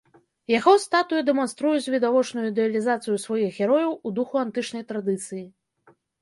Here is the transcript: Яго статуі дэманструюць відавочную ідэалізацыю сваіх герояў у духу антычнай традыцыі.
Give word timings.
Яго 0.51 0.71
статуі 0.85 1.23
дэманструюць 1.27 1.91
відавочную 1.95 2.45
ідэалізацыю 2.47 3.15
сваіх 3.25 3.61
герояў 3.67 3.91
у 4.07 4.15
духу 4.21 4.35
антычнай 4.45 4.83
традыцыі. 4.95 5.45